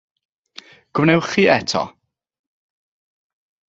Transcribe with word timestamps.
Gwnewch 0.99 1.29
hi 1.35 1.47
eto! 1.59 1.85